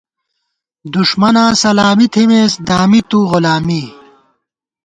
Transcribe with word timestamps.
دُݭمَناں 0.93 1.51
سلامی 1.61 2.07
تھِمېس، 2.13 2.53
دامِتُوؤ 2.67 3.23
غلامی 3.31 3.83